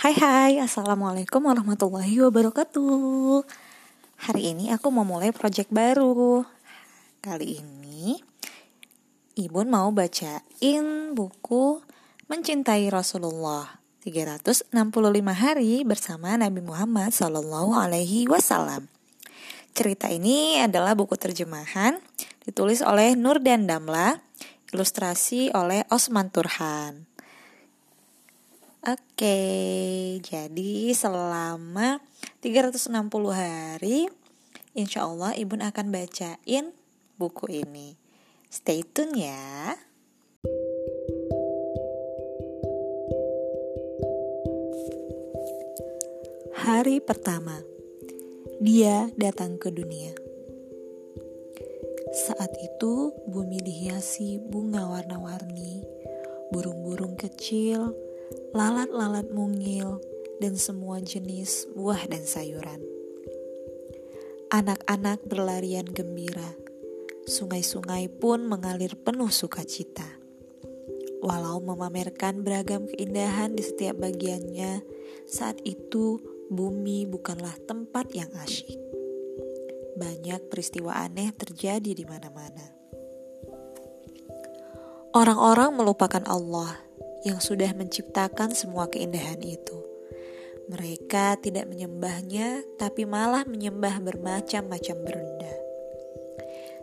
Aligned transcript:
Hai 0.00 0.16
hai, 0.16 0.56
Assalamualaikum 0.56 1.44
warahmatullahi 1.44 2.24
wabarakatuh. 2.24 3.44
Hari 4.24 4.56
ini 4.56 4.72
aku 4.72 4.88
mau 4.88 5.04
mulai 5.04 5.28
project 5.28 5.68
baru. 5.68 6.40
Kali 7.20 7.60
ini 7.60 8.16
Ibu 9.36 9.60
mau 9.68 9.92
bacain 9.92 11.12
buku 11.12 11.84
Mencintai 12.32 12.88
Rasulullah 12.88 13.76
365 14.00 14.72
hari 15.36 15.84
bersama 15.84 16.32
Nabi 16.32 16.64
Muhammad 16.64 17.12
Sallallahu 17.12 17.76
Alaihi 17.76 18.24
Wasallam. 18.24 18.88
Cerita 19.76 20.08
ini 20.08 20.64
adalah 20.64 20.96
buku 20.96 21.20
terjemahan 21.20 22.00
Ditulis 22.48 22.80
oleh 22.80 23.20
Nur 23.20 23.44
dan 23.44 23.68
Damla 23.68 24.16
Ilustrasi 24.72 25.52
oleh 25.52 25.84
Osman 25.92 26.32
Turhan 26.32 27.09
Oke, 28.80 29.36
jadi 30.24 30.72
selama 30.96 32.00
360 32.40 32.88
hari 33.28 34.08
Insya 34.72 35.04
Allah 35.04 35.36
Ibu 35.36 35.60
akan 35.60 35.92
bacain 35.92 36.72
buku 37.20 37.60
ini. 37.60 38.00
Stay 38.48 38.80
tune 38.80 39.20
ya. 39.20 39.76
Hari 46.64 47.04
pertama 47.04 47.60
Dia 48.64 49.12
datang 49.20 49.60
ke 49.60 49.68
dunia. 49.68 50.16
Saat 52.16 52.56
itu 52.56 53.12
bumi 53.28 53.60
dihiasi 53.60 54.40
bunga 54.40 54.88
warna-warni 54.88 55.84
Burung-burung 56.48 57.20
kecil 57.20 58.08
lalat-lalat 58.50 59.30
mungil, 59.30 60.02
dan 60.42 60.58
semua 60.58 60.98
jenis 60.98 61.70
buah 61.76 62.10
dan 62.10 62.26
sayuran. 62.26 62.82
Anak-anak 64.50 65.22
berlarian 65.22 65.86
gembira, 65.86 66.58
sungai-sungai 67.30 68.10
pun 68.10 68.42
mengalir 68.50 68.98
penuh 68.98 69.30
sukacita. 69.30 70.18
Walau 71.22 71.62
memamerkan 71.62 72.42
beragam 72.42 72.90
keindahan 72.90 73.54
di 73.54 73.62
setiap 73.62 74.02
bagiannya, 74.02 74.82
saat 75.30 75.62
itu 75.62 76.18
bumi 76.50 77.06
bukanlah 77.06 77.54
tempat 77.68 78.10
yang 78.16 78.32
asyik. 78.42 78.80
Banyak 79.94 80.50
peristiwa 80.50 81.06
aneh 81.06 81.30
terjadi 81.36 81.92
di 81.94 82.02
mana-mana. 82.08 82.66
Orang-orang 85.14 85.76
melupakan 85.76 86.24
Allah 86.26 86.89
yang 87.20 87.38
sudah 87.40 87.76
menciptakan 87.76 88.56
semua 88.56 88.88
keindahan 88.88 89.40
itu. 89.44 89.78
Mereka 90.70 91.42
tidak 91.42 91.66
menyembahnya, 91.66 92.62
tapi 92.78 93.02
malah 93.02 93.42
menyembah 93.42 93.98
bermacam-macam 94.00 94.96
benda. 95.02 95.54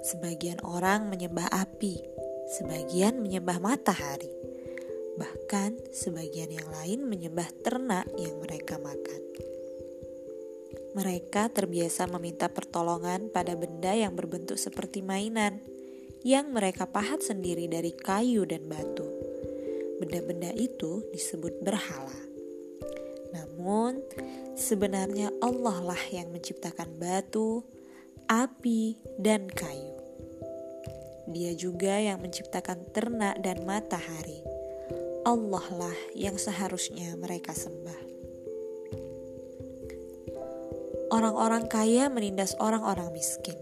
Sebagian 0.00 0.58
orang 0.64 1.12
menyembah 1.12 1.52
api, 1.52 2.00
sebagian 2.56 3.20
menyembah 3.20 3.60
matahari, 3.60 4.32
bahkan 5.20 5.76
sebagian 5.92 6.50
yang 6.50 6.68
lain 6.80 7.04
menyembah 7.06 7.48
ternak 7.60 8.08
yang 8.16 8.40
mereka 8.40 8.80
makan. 8.80 9.22
Mereka 10.94 11.50
terbiasa 11.50 12.06
meminta 12.08 12.48
pertolongan 12.48 13.28
pada 13.28 13.52
benda 13.58 13.92
yang 13.92 14.16
berbentuk 14.16 14.56
seperti 14.56 15.02
mainan, 15.04 15.60
yang 16.24 16.56
mereka 16.56 16.88
pahat 16.88 17.20
sendiri 17.20 17.68
dari 17.68 17.92
kayu 17.92 18.48
dan 18.48 18.64
batu 18.64 19.13
benda-benda 19.98 20.50
itu 20.54 21.02
disebut 21.14 21.62
berhala. 21.62 22.18
Namun, 23.34 23.98
sebenarnya 24.54 25.34
Allah 25.42 25.94
lah 25.94 26.02
yang 26.14 26.30
menciptakan 26.30 26.94
batu, 26.98 27.66
api, 28.30 28.94
dan 29.18 29.50
kayu. 29.50 29.94
Dia 31.24 31.56
juga 31.56 31.98
yang 31.98 32.20
menciptakan 32.20 32.94
ternak 32.94 33.40
dan 33.40 33.64
matahari. 33.66 34.44
Allah 35.24 35.66
lah 35.72 35.98
yang 36.12 36.36
seharusnya 36.36 37.16
mereka 37.16 37.56
sembah. 37.56 38.12
Orang-orang 41.08 41.64
kaya 41.70 42.12
menindas 42.12 42.52
orang-orang 42.60 43.08
miskin. 43.14 43.56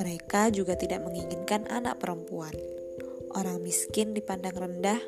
Mereka 0.00 0.54
juga 0.56 0.78
tidak 0.78 1.04
menginginkan 1.04 1.68
anak 1.68 2.00
perempuan. 2.00 2.54
Orang 3.36 3.60
miskin 3.60 4.16
dipandang 4.16 4.56
rendah, 4.56 5.02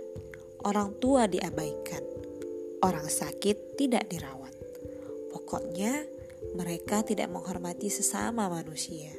orang 0.62 0.94
tua 0.98 1.26
diabaikan, 1.26 2.02
orang 2.82 3.06
sakit 3.06 3.78
tidak 3.78 4.06
dirawat. 4.10 4.54
Pokoknya, 5.34 6.06
mereka 6.54 7.02
tidak 7.02 7.30
menghormati 7.30 7.88
sesama 7.88 8.50
manusia. 8.50 9.10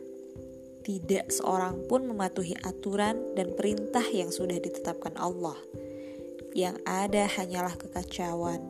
Tidak 0.83 1.31
seorang 1.31 1.87
pun 1.87 2.03
mematuhi 2.03 2.59
aturan 2.59 3.35
dan 3.39 3.55
perintah 3.55 4.03
yang 4.03 4.29
sudah 4.29 4.59
ditetapkan 4.59 5.15
Allah. 5.15 5.55
Yang 6.51 6.83
ada 6.83 7.23
hanyalah 7.39 7.79
kekacauan, 7.79 8.61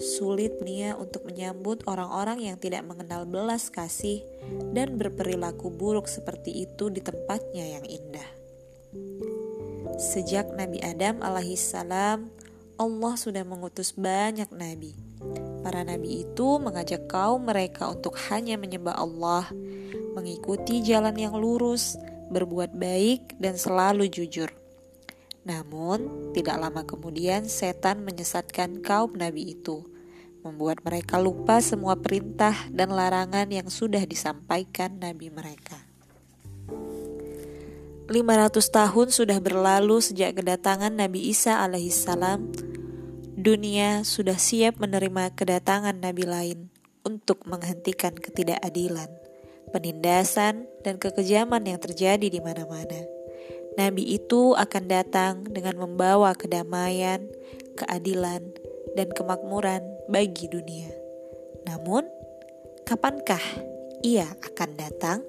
sulit 0.00 0.62
nia 0.64 0.96
untuk 0.96 1.26
menyambut 1.28 1.84
orang-orang 1.84 2.40
yang 2.40 2.56
tidak 2.56 2.86
mengenal 2.86 3.28
belas 3.28 3.68
kasih 3.68 4.24
dan 4.72 4.96
berperilaku 4.96 5.68
buruk 5.68 6.08
seperti 6.08 6.64
itu 6.64 6.88
di 6.88 7.04
tempatnya 7.04 7.76
yang 7.76 7.84
indah. 7.84 8.30
Sejak 9.98 10.52
Nabi 10.54 10.78
Adam 10.84 11.18
alaihissalam, 11.24 12.30
Allah 12.80 13.14
sudah 13.18 13.44
mengutus 13.44 13.92
banyak 13.92 14.48
nabi. 14.54 14.96
Para 15.60 15.84
nabi 15.84 16.24
itu 16.24 16.56
mengajak 16.56 17.10
kaum 17.10 17.44
mereka 17.44 17.90
untuk 17.92 18.16
hanya 18.32 18.56
menyembah 18.56 18.96
Allah, 18.96 19.50
mengikuti 20.16 20.80
jalan 20.80 21.12
yang 21.18 21.36
lurus, 21.36 22.00
berbuat 22.30 22.72
baik, 22.78 23.36
dan 23.36 23.58
selalu 23.58 24.08
jujur. 24.08 24.48
Namun, 25.44 26.32
tidak 26.32 26.56
lama 26.56 26.86
kemudian 26.86 27.50
setan 27.50 28.06
menyesatkan 28.06 28.80
kaum 28.80 29.12
nabi 29.18 29.58
itu, 29.58 29.84
membuat 30.40 30.80
mereka 30.86 31.20
lupa 31.20 31.60
semua 31.60 31.98
perintah 31.98 32.54
dan 32.72 32.94
larangan 32.94 33.50
yang 33.50 33.68
sudah 33.68 34.06
disampaikan 34.08 34.96
nabi 34.96 35.28
mereka. 35.28 35.89
500 38.10 38.74
tahun 38.74 39.14
sudah 39.14 39.38
berlalu 39.38 40.02
sejak 40.02 40.34
kedatangan 40.34 40.90
Nabi 40.90 41.30
Isa 41.30 41.62
alaihissalam. 41.62 42.42
Dunia 43.38 44.02
sudah 44.02 44.34
siap 44.34 44.82
menerima 44.82 45.30
kedatangan 45.38 45.94
Nabi 45.94 46.26
lain 46.26 46.74
untuk 47.06 47.46
menghentikan 47.46 48.18
ketidakadilan, 48.18 49.14
penindasan, 49.70 50.66
dan 50.82 50.98
kekejaman 50.98 51.62
yang 51.70 51.78
terjadi 51.78 52.26
di 52.26 52.42
mana-mana. 52.42 52.98
Nabi 53.78 54.18
itu 54.18 54.58
akan 54.58 54.84
datang 54.90 55.46
dengan 55.46 55.78
membawa 55.78 56.34
kedamaian, 56.34 57.30
keadilan, 57.78 58.42
dan 58.98 59.06
kemakmuran 59.14 59.86
bagi 60.10 60.50
dunia. 60.50 60.90
Namun, 61.62 62.10
kapankah 62.82 63.62
ia 64.02 64.26
akan 64.50 64.70
datang? 64.74 65.22